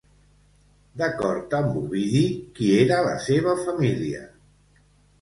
[1.01, 2.25] D'acord amb Ovidi,
[2.57, 4.29] qui era la seva família?